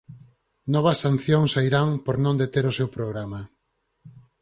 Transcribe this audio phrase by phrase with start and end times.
[0.73, 3.41] Novas sancións a Irán por non deter o seu programa